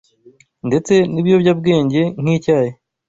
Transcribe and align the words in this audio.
ndetse 0.67 0.93
n’ibiyobyabwenge 1.11 2.01
nk’icyayi 2.21 2.71